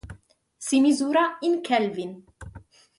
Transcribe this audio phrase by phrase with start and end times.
[0.67, 2.13] Si misura in kelvin.